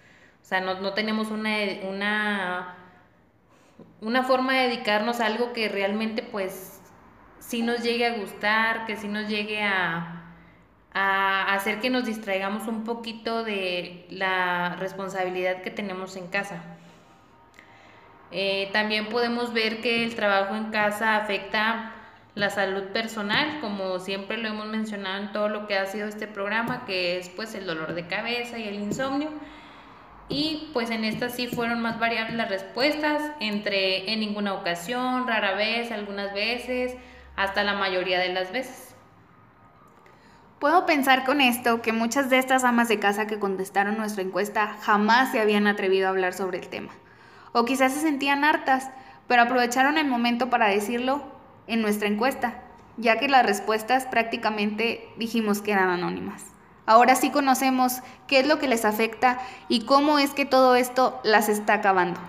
O 0.42 0.46
sea, 0.46 0.62
no, 0.62 0.80
no 0.80 0.94
tenemos 0.94 1.28
una, 1.28 1.58
una, 1.86 2.76
una 4.00 4.22
forma 4.22 4.54
de 4.54 4.68
dedicarnos 4.68 5.20
a 5.20 5.26
algo 5.26 5.52
que 5.52 5.68
realmente 5.68 6.22
pues 6.22 6.80
sí 7.38 7.62
nos 7.62 7.82
llegue 7.82 8.06
a 8.06 8.18
gustar, 8.18 8.86
que 8.86 8.96
sí 8.96 9.08
nos 9.08 9.28
llegue 9.28 9.62
a, 9.62 10.24
a 10.92 11.54
hacer 11.54 11.80
que 11.80 11.90
nos 11.90 12.04
distraigamos 12.04 12.68
un 12.68 12.84
poquito 12.84 13.42
de 13.44 14.06
la 14.10 14.76
responsabilidad 14.76 15.62
que 15.62 15.70
tenemos 15.70 16.16
en 16.16 16.28
casa. 16.28 16.62
Eh, 18.30 18.70
también 18.72 19.08
podemos 19.10 19.52
ver 19.52 19.80
que 19.80 20.04
el 20.04 20.14
trabajo 20.14 20.56
en 20.56 20.70
casa 20.70 21.16
afecta 21.16 21.92
la 22.34 22.50
salud 22.50 22.84
personal, 22.92 23.60
como 23.60 24.00
siempre 24.00 24.38
lo 24.38 24.48
hemos 24.48 24.66
mencionado 24.66 25.22
en 25.22 25.32
todo 25.32 25.48
lo 25.48 25.66
que 25.66 25.78
ha 25.78 25.86
sido 25.86 26.08
este 26.08 26.26
programa, 26.26 26.84
que 26.84 27.18
es 27.18 27.28
pues 27.28 27.54
el 27.54 27.64
dolor 27.64 27.94
de 27.94 28.08
cabeza 28.08 28.58
y 28.58 28.66
el 28.66 28.74
insomnio. 28.74 29.30
Y 30.28 30.70
pues 30.72 30.90
en 30.90 31.04
esta 31.04 31.28
sí 31.28 31.48
fueron 31.48 31.82
más 31.82 31.98
variables 31.98 32.36
las 32.36 32.48
respuestas, 32.48 33.22
entre 33.40 34.10
en 34.12 34.20
ninguna 34.20 34.54
ocasión, 34.54 35.26
rara 35.26 35.54
vez, 35.54 35.92
algunas 35.92 36.32
veces, 36.32 36.96
hasta 37.36 37.62
la 37.62 37.74
mayoría 37.74 38.18
de 38.18 38.32
las 38.32 38.50
veces. 38.50 38.94
Puedo 40.58 40.86
pensar 40.86 41.24
con 41.24 41.42
esto 41.42 41.82
que 41.82 41.92
muchas 41.92 42.30
de 42.30 42.38
estas 42.38 42.64
amas 42.64 42.88
de 42.88 42.98
casa 42.98 43.26
que 43.26 43.38
contestaron 43.38 43.98
nuestra 43.98 44.22
encuesta 44.22 44.78
jamás 44.80 45.30
se 45.30 45.40
habían 45.40 45.66
atrevido 45.66 46.06
a 46.06 46.10
hablar 46.10 46.32
sobre 46.32 46.58
el 46.58 46.68
tema. 46.68 46.92
O 47.52 47.66
quizás 47.66 47.92
se 47.92 48.00
sentían 48.00 48.44
hartas, 48.44 48.90
pero 49.28 49.42
aprovecharon 49.42 49.98
el 49.98 50.06
momento 50.06 50.48
para 50.48 50.68
decirlo 50.68 51.22
en 51.66 51.82
nuestra 51.82 52.08
encuesta, 52.08 52.62
ya 52.96 53.18
que 53.18 53.28
las 53.28 53.44
respuestas 53.44 54.06
prácticamente 54.06 55.06
dijimos 55.18 55.60
que 55.60 55.72
eran 55.72 55.90
anónimas. 55.90 56.53
Ahora 56.86 57.16
sí 57.16 57.30
conocemos 57.30 58.00
qué 58.26 58.40
es 58.40 58.46
lo 58.46 58.58
que 58.58 58.68
les 58.68 58.84
afecta 58.84 59.38
y 59.68 59.84
cómo 59.86 60.18
es 60.18 60.30
que 60.30 60.44
todo 60.44 60.76
esto 60.76 61.18
las 61.24 61.48
está 61.48 61.74
acabando. 61.74 62.20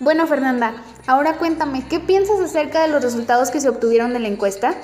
Bueno, 0.00 0.26
Fernanda, 0.26 0.74
ahora 1.06 1.38
cuéntame, 1.38 1.86
¿qué 1.88 2.00
piensas 2.00 2.40
acerca 2.40 2.82
de 2.82 2.88
los 2.88 3.02
resultados 3.02 3.50
que 3.50 3.60
se 3.60 3.68
obtuvieron 3.68 4.12
de 4.12 4.18
la 4.18 4.28
encuesta? 4.28 4.74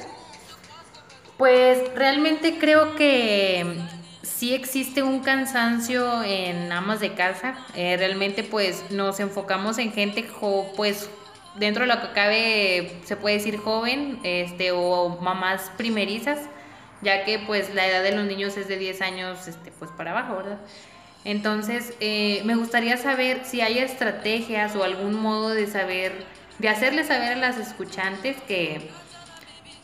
Pues 1.37 1.79
realmente 1.95 2.59
creo 2.59 2.95
que 2.95 3.83
sí 4.23 4.55
existe 4.55 5.03
un 5.03 5.21
cansancio 5.21 6.23
en 6.23 6.71
amas 6.71 7.01
de 7.01 7.15
casa. 7.15 7.57
Eh, 7.75 7.97
realmente 7.99 8.45
pues 8.45 8.91
nos 8.91 9.21
enfocamos 9.21 9.79
en 9.79 9.93
gente 9.93 10.27
pues 10.77 11.11
dentro 11.57 11.87
de 11.87 11.95
lo 11.95 12.01
que 12.01 12.13
cabe 12.13 13.01
se 13.05 13.17
puede 13.17 13.37
decir 13.37 13.59
joven 13.59 14.21
este 14.23 14.73
o 14.73 15.19
mamás 15.21 15.71
primerizas, 15.77 16.39
ya 17.03 17.25
que 17.25 17.39
pues 17.39 17.75
la 17.75 17.87
edad 17.87 18.03
de 18.03 18.13
los 18.13 18.25
niños 18.27 18.57
es 18.57 18.69
de 18.69 18.77
10 18.77 19.03
años 19.03 19.49
este 19.49 19.73
pues 19.73 19.91
para 19.93 20.13
abajo, 20.13 20.37
¿verdad? 20.37 20.59
Entonces, 21.25 21.93
eh, 22.01 22.41
me 22.45 22.55
gustaría 22.55 22.97
saber 22.97 23.45
si 23.45 23.61
hay 23.61 23.79
estrategias 23.79 24.75
o 24.75 24.85
algún 24.85 25.21
modo 25.21 25.51
de 25.51 25.67
saber, 25.67 26.13
de 26.59 26.69
hacerle 26.69 27.05
saber 27.05 27.33
a 27.33 27.37
las 27.37 27.59
escuchantes 27.59 28.37
que 28.49 28.89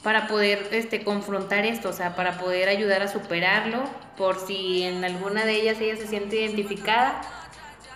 para 0.02 0.28
poder 0.28 0.68
este, 0.70 1.04
confrontar 1.04 1.66
esto, 1.66 1.90
o 1.90 1.92
sea, 1.92 2.14
para 2.14 2.38
poder 2.38 2.68
ayudar 2.68 3.02
a 3.02 3.08
superarlo, 3.08 3.82
por 4.16 4.38
si 4.38 4.84
en 4.84 5.04
alguna 5.04 5.44
de 5.44 5.60
ellas 5.60 5.80
ella 5.80 5.96
se 5.96 6.06
siente 6.06 6.40
identificada, 6.40 7.20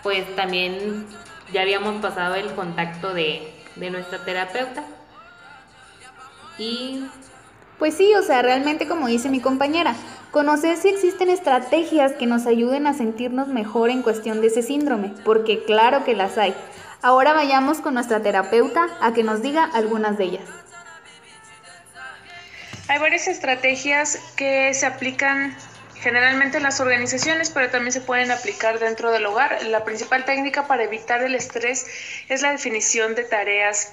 pues 0.02 0.24
también 0.36 1.06
ya 1.52 1.62
habíamos 1.62 2.02
pasado 2.02 2.34
el 2.34 2.52
contacto 2.54 3.14
de, 3.14 3.59
de 3.76 3.90
nuestra 3.90 4.24
terapeuta. 4.24 4.84
Y 6.58 7.04
pues 7.78 7.96
sí, 7.96 8.14
o 8.14 8.22
sea, 8.22 8.42
realmente 8.42 8.86
como 8.86 9.06
dice 9.06 9.30
mi 9.30 9.40
compañera, 9.40 9.94
conocer 10.30 10.76
si 10.76 10.88
existen 10.88 11.30
estrategias 11.30 12.12
que 12.12 12.26
nos 12.26 12.46
ayuden 12.46 12.86
a 12.86 12.94
sentirnos 12.94 13.48
mejor 13.48 13.90
en 13.90 14.02
cuestión 14.02 14.40
de 14.40 14.48
ese 14.48 14.62
síndrome, 14.62 15.14
porque 15.24 15.64
claro 15.64 16.04
que 16.04 16.14
las 16.14 16.36
hay. 16.36 16.54
Ahora 17.02 17.32
vayamos 17.32 17.78
con 17.78 17.94
nuestra 17.94 18.20
terapeuta 18.20 18.86
a 19.00 19.14
que 19.14 19.22
nos 19.22 19.40
diga 19.40 19.64
algunas 19.64 20.18
de 20.18 20.24
ellas. 20.24 20.48
Hay 22.88 22.98
varias 22.98 23.28
estrategias 23.28 24.18
que 24.36 24.74
se 24.74 24.84
aplican 24.84 25.56
generalmente 26.00 26.56
en 26.56 26.62
las 26.62 26.80
organizaciones, 26.80 27.50
pero 27.50 27.70
también 27.70 27.92
se 27.92 28.00
pueden 28.00 28.30
aplicar 28.30 28.78
dentro 28.78 29.10
del 29.10 29.26
hogar. 29.26 29.62
La 29.66 29.84
principal 29.84 30.24
técnica 30.24 30.66
para 30.66 30.84
evitar 30.84 31.22
el 31.22 31.34
estrés 31.34 31.86
es 32.28 32.42
la 32.42 32.52
definición 32.52 33.14
de 33.14 33.24
tareas 33.24 33.92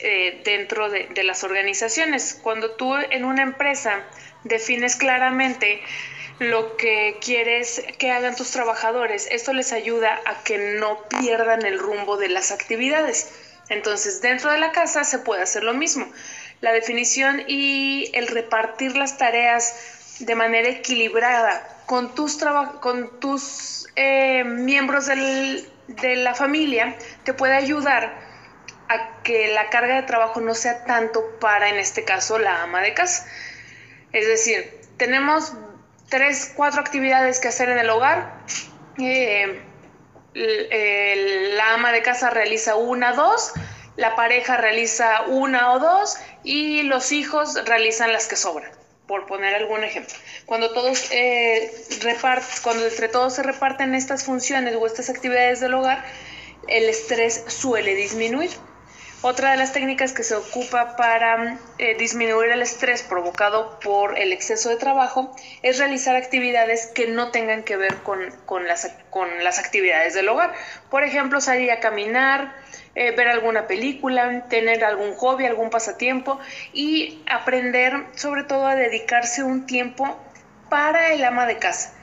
eh, 0.00 0.42
dentro 0.44 0.90
de, 0.90 1.08
las 1.24 1.42
organizaciones. 1.44 2.38
Cuando 2.42 2.72
tú 2.72 2.94
en 2.96 3.24
una 3.24 3.42
empresa 3.42 4.04
defines 4.44 4.96
claramente 4.96 5.80
lo 6.38 6.76
que 6.76 7.16
quieres 7.20 7.82
que 7.98 8.12
hagan 8.12 8.36
tus 8.36 8.50
trabajadores, 8.50 9.26
esto 9.30 9.52
les 9.52 9.72
ayuda 9.72 10.20
a 10.24 10.44
que 10.44 10.58
no 10.78 11.02
pierdan 11.20 11.66
el 11.66 11.78
rumbo 11.78 12.16
de 12.16 12.28
las 12.28 12.52
actividades. 12.52 13.32
Entonces, 13.70 14.20
dentro 14.20 14.50
de 14.52 14.58
la 14.58 14.72
casa 14.72 15.04
se 15.04 15.18
puede 15.18 15.42
hacer 15.42 15.64
lo 15.64 15.74
mismo. 15.74 16.10
La 16.60 16.72
definición 16.72 17.42
y 17.46 18.10
el 18.14 18.28
repartir 18.28 18.96
las 18.96 19.18
tareas 19.18 19.97
de 20.20 20.34
manera 20.34 20.68
equilibrada 20.68 21.82
con 21.86 22.14
tus, 22.14 22.38
con 22.80 23.20
tus 23.20 23.86
eh, 23.96 24.44
miembros 24.44 25.06
de 25.06 26.16
la 26.16 26.34
familia 26.34 26.96
te 27.24 27.34
puede 27.34 27.54
ayudar 27.54 28.28
a 28.88 29.22
que 29.22 29.48
la 29.48 29.68
carga 29.70 29.96
de 29.96 30.02
trabajo 30.02 30.40
no 30.40 30.54
sea 30.54 30.84
tanto 30.84 31.38
para, 31.40 31.68
en 31.68 31.76
este 31.76 32.04
caso, 32.04 32.38
la 32.38 32.62
ama 32.62 32.80
de 32.80 32.94
casa. 32.94 33.26
Es 34.12 34.26
decir, 34.26 34.80
tenemos 34.96 35.52
tres, 36.08 36.52
cuatro 36.56 36.80
actividades 36.80 37.38
que 37.38 37.48
hacer 37.48 37.68
en 37.68 37.78
el 37.78 37.90
hogar. 37.90 38.38
Eh, 38.98 39.62
la 40.34 41.74
ama 41.74 41.92
de 41.92 42.02
casa 42.02 42.30
realiza 42.30 42.76
una, 42.76 43.12
dos, 43.12 43.52
la 43.96 44.14
pareja 44.14 44.56
realiza 44.56 45.22
una 45.22 45.72
o 45.72 45.78
dos 45.78 46.16
y 46.44 46.82
los 46.82 47.12
hijos 47.12 47.64
realizan 47.66 48.12
las 48.12 48.26
que 48.26 48.36
sobran, 48.36 48.70
por 49.08 49.26
poner 49.26 49.54
algún 49.54 49.82
ejemplo. 49.82 50.14
Cuando 50.46 50.70
todos 50.72 51.10
eh, 51.10 51.72
cuando 52.62 52.86
entre 52.86 53.08
todos 53.08 53.34
se 53.34 53.42
reparten 53.42 53.94
estas 53.96 54.22
funciones 54.22 54.76
o 54.76 54.86
estas 54.86 55.10
actividades 55.10 55.58
del 55.58 55.74
hogar, 55.74 56.04
el 56.68 56.88
estrés 56.88 57.42
suele 57.48 57.96
disminuir. 57.96 58.50
Otra 59.20 59.50
de 59.50 59.56
las 59.56 59.72
técnicas 59.72 60.12
que 60.12 60.22
se 60.22 60.36
ocupa 60.36 60.94
para 60.94 61.58
eh, 61.78 61.96
disminuir 61.98 62.50
el 62.50 62.62
estrés 62.62 63.02
provocado 63.02 63.80
por 63.80 64.16
el 64.16 64.32
exceso 64.32 64.68
de 64.68 64.76
trabajo 64.76 65.34
es 65.62 65.78
realizar 65.78 66.14
actividades 66.14 66.86
que 66.86 67.08
no 67.08 67.32
tengan 67.32 67.64
que 67.64 67.76
ver 67.76 67.96
con, 68.04 68.20
las, 68.68 68.94
con 69.10 69.42
las, 69.42 69.58
actividades 69.58 70.14
del 70.14 70.28
hogar. 70.28 70.54
Por 70.88 71.02
ejemplo, 71.02 71.40
salir 71.40 71.72
a 71.72 71.80
caminar, 71.80 72.54
eh, 72.94 73.10
ver 73.10 73.26
alguna 73.26 73.66
película, 73.66 74.46
tener 74.48 74.84
algún 74.84 75.12
hobby, 75.14 75.46
algún 75.46 75.70
pasatiempo 75.70 76.38
y 76.72 77.24
aprender 77.28 78.06
sobre 78.14 78.44
todo 78.44 78.68
a 78.68 78.76
dedicarse 78.76 79.42
un 79.42 79.66
tiempo 79.66 80.16
para 80.70 81.12
el 81.12 81.24
ama 81.24 81.46
de 81.46 81.58
casa 81.58 81.94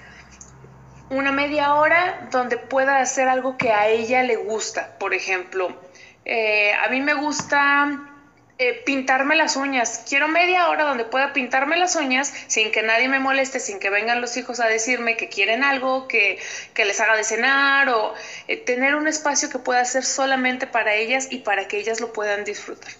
una 1.09 1.31
media 1.31 1.75
hora 1.75 2.27
donde 2.31 2.57
pueda 2.57 2.99
hacer 2.99 3.27
algo 3.27 3.57
que 3.57 3.71
a 3.71 3.87
ella 3.87 4.23
le 4.23 4.37
gusta. 4.37 4.97
Por 4.97 5.13
ejemplo, 5.13 5.69
eh, 6.25 6.73
a 6.73 6.89
mí 6.89 7.01
me 7.01 7.13
gusta 7.13 8.11
eh, 8.57 8.81
pintarme 8.85 9.35
las 9.35 9.57
uñas. 9.57 10.05
Quiero 10.07 10.29
media 10.29 10.69
hora 10.69 10.85
donde 10.85 11.03
pueda 11.03 11.33
pintarme 11.33 11.75
las 11.75 11.97
uñas 11.97 12.33
sin 12.47 12.71
que 12.71 12.83
nadie 12.83 13.09
me 13.09 13.19
moleste, 13.19 13.59
sin 13.59 13.79
que 13.79 13.89
vengan 13.89 14.21
los 14.21 14.37
hijos 14.37 14.61
a 14.61 14.67
decirme 14.67 15.17
que 15.17 15.27
quieren 15.27 15.63
algo, 15.63 16.07
que, 16.07 16.39
les 16.77 17.01
haga 17.01 17.17
de 17.17 17.25
cenar 17.25 17.89
o 17.89 18.13
eh, 18.47 18.55
tener 18.55 18.95
un 18.95 19.09
espacio 19.09 19.49
que 19.49 19.59
pueda 19.59 19.83
ser 19.83 20.05
solamente 20.05 20.67
para 20.67 20.95
ellas 20.95 21.27
y 21.29 21.39
para 21.39 21.67
que 21.67 21.77
ellas 21.79 21.99
lo 21.99 22.13
puedan 22.13 22.45
disfrutar. 22.45 22.91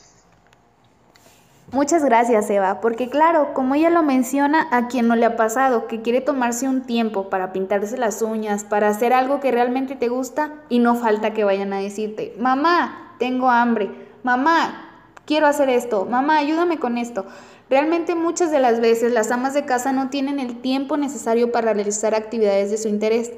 Muchas 1.71 2.03
gracias, 2.03 2.49
Eva, 2.49 2.79
porque 2.79 3.09
claro, 3.09 3.53
como 3.53 3.75
ella 3.75 3.89
lo 3.89 4.03
menciona, 4.03 4.67
a 4.71 4.87
quien 4.87 5.07
no 5.07 5.15
le 5.15 5.25
ha 5.25 5.35
pasado, 5.35 5.87
que 5.87 6.01
quiere 6.01 6.21
tomarse 6.21 6.67
un 6.67 6.85
tiempo 6.85 7.29
para 7.29 7.53
pintarse 7.53 7.97
las 7.97 8.21
uñas, 8.21 8.65
para 8.65 8.89
hacer 8.89 9.13
algo 9.13 9.39
que 9.39 9.51
realmente 9.51 9.95
te 9.95 10.09
gusta 10.09 10.51
y 10.69 10.79
no 10.79 10.95
falta 10.95 11.33
que 11.33 11.43
vayan 11.43 11.73
a 11.73 11.79
decirte, 11.79 12.33
mamá, 12.37 13.04
tengo 13.17 13.49
hambre, 13.49 13.89
mamá, 14.23 14.85
quiero 15.25 15.47
hacer 15.47 15.69
esto, 15.69 16.05
mamá, 16.05 16.37
ayúdame 16.37 16.77
con 16.77 16.97
esto. 16.97 17.25
Realmente 17.69 18.13
muchas 18.13 18.51
de 18.51 18.59
las 18.59 18.79
veces 18.79 19.11
las 19.11 19.31
amas 19.31 19.53
de 19.53 19.65
casa 19.65 19.91
no 19.91 20.09
tienen 20.09 20.39
el 20.39 20.61
tiempo 20.61 20.97
necesario 20.97 21.51
para 21.51 21.73
realizar 21.73 22.13
actividades 22.13 22.69
de 22.69 22.77
su 22.77 22.87
interés 22.87 23.31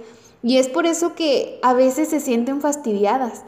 y 0.43 0.57
es 0.57 0.67
por 0.67 0.85
eso 0.85 1.15
que 1.15 1.59
a 1.63 1.73
veces 1.73 2.09
se 2.09 2.19
sienten 2.19 2.61
fastidiadas. 2.61 3.45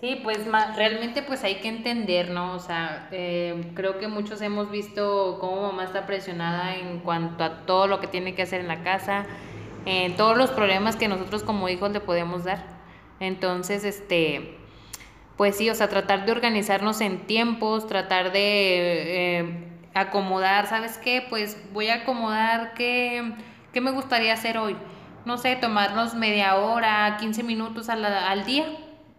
Sí, 0.00 0.18
pues 0.22 0.38
realmente 0.76 1.22
pues 1.22 1.44
hay 1.44 1.56
que 1.56 1.68
entender, 1.68 2.30
¿no? 2.30 2.54
O 2.54 2.58
sea, 2.58 3.08
eh, 3.12 3.70
creo 3.74 3.98
que 3.98 4.08
muchos 4.08 4.40
hemos 4.40 4.70
visto 4.70 5.36
cómo 5.40 5.60
mamá 5.60 5.84
está 5.84 6.06
presionada 6.06 6.74
en 6.74 7.00
cuanto 7.00 7.44
a 7.44 7.66
todo 7.66 7.86
lo 7.86 8.00
que 8.00 8.06
tiene 8.06 8.34
que 8.34 8.42
hacer 8.42 8.60
en 8.60 8.68
la 8.68 8.82
casa, 8.82 9.26
en 9.84 10.16
todos 10.16 10.38
los 10.38 10.50
problemas 10.52 10.96
que 10.96 11.06
nosotros 11.06 11.42
como 11.42 11.68
hijos 11.68 11.90
le 11.90 12.00
podemos 12.00 12.44
dar. 12.44 12.64
Entonces, 13.20 13.84
este, 13.84 14.59
pues 15.40 15.56
sí, 15.56 15.70
o 15.70 15.74
sea, 15.74 15.88
tratar 15.88 16.26
de 16.26 16.32
organizarnos 16.32 17.00
en 17.00 17.26
tiempos, 17.26 17.86
tratar 17.86 18.30
de 18.30 19.38
eh, 19.38 19.68
acomodar, 19.94 20.66
¿sabes 20.66 20.98
qué? 20.98 21.24
Pues 21.30 21.56
voy 21.72 21.88
a 21.88 22.02
acomodar 22.02 22.74
qué, 22.74 23.32
qué 23.72 23.80
me 23.80 23.90
gustaría 23.90 24.34
hacer 24.34 24.58
hoy. 24.58 24.76
No 25.24 25.38
sé, 25.38 25.56
tomarnos 25.56 26.12
media 26.12 26.56
hora, 26.56 27.16
15 27.18 27.42
minutos 27.42 27.88
al 27.88 28.44
día 28.44 28.66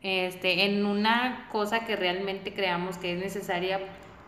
este, 0.03 0.65
en 0.65 0.85
una 0.85 1.47
cosa 1.51 1.85
que 1.85 1.95
realmente 1.95 2.53
creamos 2.53 2.99
que 2.99 3.13
es 3.13 3.19
necesaria 3.19 3.79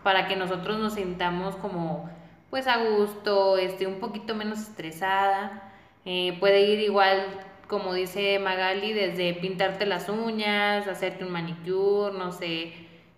para 0.02 0.26
que 0.26 0.34
nosotros 0.34 0.80
nos 0.80 0.94
sintamos 0.94 1.54
como 1.54 2.10
pues 2.50 2.66
a 2.66 2.78
gusto, 2.78 3.56
este, 3.56 3.86
un 3.86 4.00
poquito 4.00 4.34
menos 4.34 4.58
estresada. 4.58 5.72
Eh, 6.04 6.36
puede 6.40 6.62
ir 6.62 6.80
igual, 6.80 7.24
como 7.74 7.92
dice 7.92 8.38
Magali, 8.38 8.92
desde 8.92 9.34
pintarte 9.34 9.84
las 9.84 10.08
uñas, 10.08 10.86
hacerte 10.86 11.24
un 11.24 11.32
manicure, 11.32 12.16
no 12.16 12.30
sé, 12.30 12.72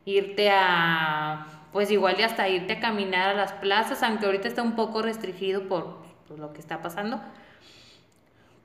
irte 0.06 0.48
a, 0.50 1.46
pues 1.72 1.90
igual 1.90 2.16
y 2.18 2.22
hasta 2.22 2.48
irte 2.48 2.72
a 2.72 2.80
caminar 2.80 3.28
a 3.28 3.34
las 3.34 3.52
plazas, 3.52 4.02
aunque 4.02 4.25
ahorita 4.25 4.48
está 4.48 4.62
un 4.62 4.76
poco 4.76 5.02
restringido 5.02 5.68
por, 5.68 5.98
lo 6.38 6.54
que 6.54 6.60
está 6.60 6.80
pasando 6.80 7.20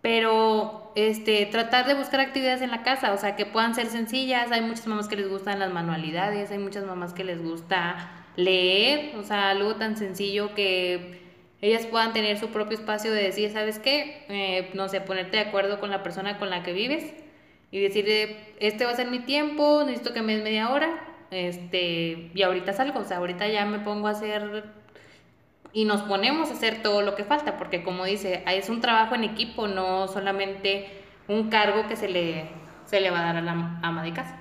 pero 0.01 0.91
este 0.95 1.45
tratar 1.45 1.85
de 1.85 1.93
buscar 1.93 2.21
actividades 2.21 2.63
en 2.63 2.71
la 2.71 2.81
casa, 2.81 3.13
o 3.13 3.17
sea, 3.17 3.35
que 3.35 3.45
puedan 3.45 3.75
ser 3.75 3.85
sencillas. 3.85 4.51
Hay 4.51 4.61
muchas 4.61 4.87
mamás 4.87 5.07
que 5.07 5.15
les 5.15 5.29
gustan 5.29 5.59
las 5.59 5.71
manualidades, 5.71 6.49
hay 6.49 6.57
muchas 6.57 6.85
mamás 6.85 7.13
que 7.13 7.23
les 7.23 7.39
gusta 7.39 8.25
leer, 8.35 9.15
o 9.15 9.21
sea, 9.21 9.51
algo 9.51 9.75
tan 9.75 9.97
sencillo 9.97 10.55
que 10.55 11.30
ellas 11.61 11.85
puedan 11.85 12.11
tener 12.13 12.37
su 12.37 12.49
propio 12.49 12.77
espacio 12.77 13.11
de 13.11 13.23
decir, 13.23 13.51
¿sabes 13.51 13.79
qué? 13.79 14.25
Eh, 14.29 14.71
no 14.73 14.89
sé, 14.89 14.99
ponerte 15.01 15.37
de 15.37 15.43
acuerdo 15.43 15.79
con 15.79 15.91
la 15.91 16.03
persona 16.03 16.37
con 16.39 16.49
la 16.49 16.63
que 16.63 16.73
vives 16.73 17.13
y 17.69 17.79
decirle, 17.79 18.37
este 18.59 18.85
va 18.85 18.91
a 18.91 18.95
ser 18.95 19.09
mi 19.09 19.19
tiempo, 19.19 19.83
necesito 19.85 20.13
que 20.13 20.21
me 20.21 20.35
des 20.35 20.43
media 20.43 20.71
hora, 20.71 20.89
este, 21.29 22.31
y 22.33 22.41
ahorita 22.41 22.73
salgo, 22.73 22.99
o 22.99 23.03
sea, 23.03 23.17
ahorita 23.17 23.47
ya 23.47 23.65
me 23.65 23.79
pongo 23.79 24.07
a 24.07 24.11
hacer 24.11 24.65
y 25.71 25.85
nos 25.85 26.01
ponemos 26.01 26.49
a 26.49 26.53
hacer 26.53 26.81
todo 26.81 27.01
lo 27.01 27.15
que 27.15 27.23
falta, 27.23 27.57
porque 27.57 27.83
como 27.83 28.05
dice, 28.05 28.43
es 28.47 28.69
un 28.69 28.81
trabajo 28.81 29.15
en 29.15 29.23
equipo, 29.23 29.67
no 29.67 30.07
solamente 30.07 30.87
un 31.27 31.49
cargo 31.49 31.87
que 31.87 31.95
se 31.95 32.09
le, 32.09 32.49
se 32.85 32.99
le 32.99 33.09
va 33.09 33.19
a 33.19 33.23
dar 33.23 33.37
a 33.37 33.41
la 33.41 33.79
ama 33.81 34.03
de 34.03 34.11
casa. 34.11 34.40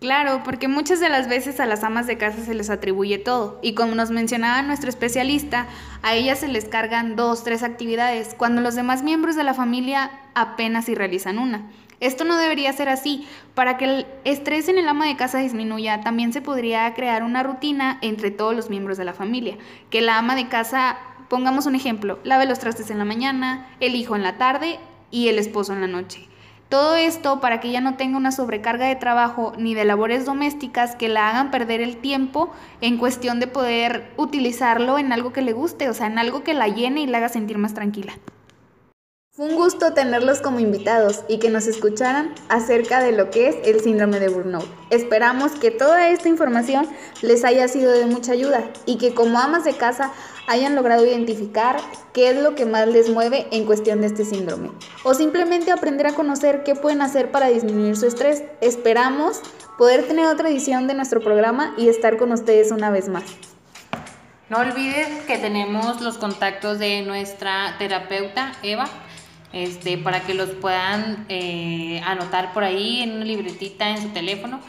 Claro, 0.00 0.42
porque 0.44 0.68
muchas 0.68 1.00
de 1.00 1.08
las 1.08 1.28
veces 1.28 1.58
a 1.58 1.66
las 1.66 1.82
amas 1.82 2.06
de 2.06 2.16
casa 2.18 2.44
se 2.44 2.54
les 2.54 2.70
atribuye 2.70 3.18
todo 3.18 3.58
y 3.62 3.74
como 3.74 3.96
nos 3.96 4.12
mencionaba 4.12 4.62
nuestro 4.62 4.88
especialista, 4.88 5.66
a 6.02 6.14
ellas 6.14 6.38
se 6.38 6.46
les 6.46 6.66
cargan 6.66 7.16
dos, 7.16 7.42
tres 7.42 7.64
actividades, 7.64 8.34
cuando 8.38 8.60
los 8.60 8.76
demás 8.76 9.02
miembros 9.02 9.34
de 9.34 9.42
la 9.42 9.54
familia 9.54 10.12
apenas 10.34 10.84
si 10.84 10.94
realizan 10.94 11.40
una. 11.40 11.68
Esto 11.98 12.24
no 12.24 12.36
debería 12.36 12.72
ser 12.72 12.88
así. 12.88 13.26
Para 13.54 13.76
que 13.76 13.86
el 13.86 14.06
estrés 14.24 14.68
en 14.68 14.78
el 14.78 14.88
ama 14.88 15.06
de 15.06 15.16
casa 15.16 15.38
disminuya, 15.38 16.00
también 16.00 16.32
se 16.32 16.40
podría 16.40 16.94
crear 16.94 17.24
una 17.24 17.42
rutina 17.42 17.98
entre 18.00 18.30
todos 18.30 18.54
los 18.54 18.70
miembros 18.70 18.98
de 18.98 19.04
la 19.04 19.14
familia. 19.14 19.56
Que 19.90 20.00
la 20.00 20.16
ama 20.16 20.36
de 20.36 20.46
casa, 20.46 20.96
pongamos 21.28 21.66
un 21.66 21.74
ejemplo, 21.74 22.20
lave 22.22 22.46
los 22.46 22.60
trastes 22.60 22.90
en 22.90 22.98
la 22.98 23.04
mañana, 23.04 23.66
el 23.80 23.96
hijo 23.96 24.14
en 24.14 24.22
la 24.22 24.38
tarde 24.38 24.78
y 25.10 25.26
el 25.26 25.40
esposo 25.40 25.72
en 25.72 25.80
la 25.80 25.88
noche. 25.88 26.28
Todo 26.68 26.96
esto 26.96 27.40
para 27.40 27.60
que 27.60 27.68
ella 27.68 27.80
no 27.80 27.96
tenga 27.96 28.18
una 28.18 28.30
sobrecarga 28.30 28.86
de 28.86 28.96
trabajo 28.96 29.54
ni 29.56 29.74
de 29.74 29.86
labores 29.86 30.26
domésticas 30.26 30.96
que 30.96 31.08
la 31.08 31.30
hagan 31.30 31.50
perder 31.50 31.80
el 31.80 31.96
tiempo 31.96 32.50
en 32.82 32.98
cuestión 32.98 33.40
de 33.40 33.46
poder 33.46 34.12
utilizarlo 34.18 34.98
en 34.98 35.10
algo 35.10 35.32
que 35.32 35.40
le 35.40 35.54
guste, 35.54 35.88
o 35.88 35.94
sea, 35.94 36.08
en 36.08 36.18
algo 36.18 36.44
que 36.44 36.52
la 36.52 36.68
llene 36.68 37.00
y 37.00 37.06
la 37.06 37.18
haga 37.18 37.30
sentir 37.30 37.56
más 37.56 37.72
tranquila. 37.72 38.12
Fue 39.38 39.46
un 39.46 39.54
gusto 39.54 39.92
tenerlos 39.92 40.40
como 40.40 40.58
invitados 40.58 41.20
y 41.28 41.38
que 41.38 41.48
nos 41.48 41.68
escucharan 41.68 42.34
acerca 42.48 43.00
de 43.00 43.12
lo 43.12 43.30
que 43.30 43.48
es 43.48 43.56
el 43.62 43.80
síndrome 43.80 44.18
de 44.18 44.28
burnout. 44.28 44.66
Esperamos 44.90 45.52
que 45.52 45.70
toda 45.70 46.08
esta 46.08 46.28
información 46.28 46.88
les 47.22 47.44
haya 47.44 47.68
sido 47.68 47.92
de 47.92 48.06
mucha 48.06 48.32
ayuda 48.32 48.64
y 48.84 48.98
que 48.98 49.14
como 49.14 49.38
amas 49.38 49.62
de 49.62 49.74
casa 49.74 50.10
hayan 50.48 50.74
logrado 50.74 51.06
identificar 51.06 51.76
qué 52.12 52.30
es 52.30 52.42
lo 52.42 52.56
que 52.56 52.66
más 52.66 52.88
les 52.88 53.10
mueve 53.10 53.46
en 53.52 53.64
cuestión 53.64 54.00
de 54.00 54.08
este 54.08 54.24
síndrome 54.24 54.72
o 55.04 55.14
simplemente 55.14 55.70
aprender 55.70 56.08
a 56.08 56.14
conocer 56.14 56.64
qué 56.64 56.74
pueden 56.74 57.00
hacer 57.00 57.30
para 57.30 57.46
disminuir 57.46 57.96
su 57.96 58.06
estrés. 58.06 58.42
Esperamos 58.60 59.40
poder 59.78 60.02
tener 60.08 60.26
otra 60.26 60.48
edición 60.48 60.88
de 60.88 60.94
nuestro 60.94 61.20
programa 61.20 61.74
y 61.78 61.88
estar 61.88 62.16
con 62.16 62.32
ustedes 62.32 62.72
una 62.72 62.90
vez 62.90 63.08
más. 63.08 63.22
No 64.48 64.58
olviden 64.58 65.20
que 65.28 65.38
tenemos 65.38 66.00
los 66.00 66.18
contactos 66.18 66.80
de 66.80 67.02
nuestra 67.02 67.76
terapeuta 67.78 68.54
Eva 68.64 68.88
este, 69.52 69.98
para 69.98 70.20
que 70.22 70.34
los 70.34 70.50
puedan 70.50 71.26
eh, 71.28 72.00
anotar 72.04 72.52
por 72.52 72.64
ahí 72.64 73.02
en 73.02 73.12
una 73.12 73.24
libretita 73.24 73.90
en 73.90 74.02
su 74.02 74.08
teléfono. 74.08 74.60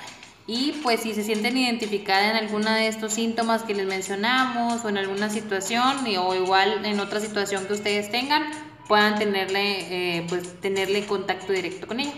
Y 0.48 0.72
pues 0.82 1.02
si 1.02 1.14
se 1.14 1.24
sienten 1.24 1.58
identificadas 1.58 2.32
en 2.32 2.38
alguna 2.38 2.76
de 2.76 2.88
estos 2.88 3.14
síntomas 3.14 3.62
que 3.62 3.76
les 3.76 3.86
mencionamos 3.86 4.84
o 4.84 4.90
en 4.90 4.98
alguna 4.98 5.30
situación 5.30 5.98
o 6.20 6.34
igual 6.34 6.86
en 6.86 7.00
otra 7.00 7.20
situación 7.20 7.68
que 7.68 7.74
ustedes 7.74 8.10
tengan, 8.10 8.46
puedan 8.88 9.20
tenerle, 9.20 10.18
eh, 10.18 10.26
pues, 10.28 10.60
tenerle 10.60 11.06
contacto 11.06 11.54
directo 11.54 11.86
con 11.86 12.00
ella. 12.00 12.14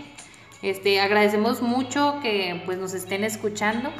Este, 0.62 1.00
agradecemos 1.00 1.60
mucho 1.60 2.20
que 2.22 2.62
pues, 2.64 2.78
nos 2.78 2.94
estén 2.94 3.24
escuchando 3.24 3.92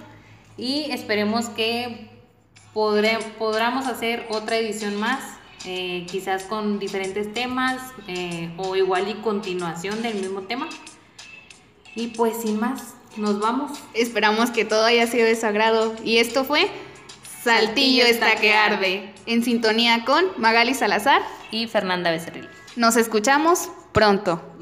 y 0.57 0.91
esperemos 0.91 1.51
que 1.51 2.09
podré, 2.73 3.19
podamos 3.39 3.87
hacer 3.87 4.27
otra 4.31 4.57
edición 4.57 4.99
más 4.99 5.21
eh, 5.65 6.07
quizás 6.11 6.45
con 6.45 6.79
diferentes 6.79 7.33
temas 7.33 7.81
eh, 8.09 8.53
o 8.57 8.77
igual 8.77 9.09
y 9.09 9.15
continuación 9.15 10.03
del 10.03 10.15
mismo 10.15 10.43
tema. 10.43 10.69
Y 11.95 12.09
pues 12.09 12.43
sin 12.43 12.59
más, 12.59 12.95
nos 13.17 13.39
vamos. 13.39 13.79
Esperamos 13.95 14.51
que 14.51 14.65
todo 14.65 14.85
haya 14.85 15.07
sido 15.07 15.27
de 15.27 15.37
su 15.37 15.47
agrado. 15.47 15.95
Y 16.05 16.19
esto 16.19 16.45
fue 16.45 16.71
Saltillo, 17.43 18.05
está 18.05 18.37
que 18.37 18.53
arde, 18.53 19.13
en 19.27 19.43
sintonía 19.45 20.05
con 20.05 20.25
Magali 20.37 20.75
Salazar 20.75 21.23
y 21.51 21.67
Fernanda 21.67 22.11
Becerril. 22.11 22.49
Nos 22.77 22.97
escuchamos 22.97 23.69
pronto. 23.93 24.43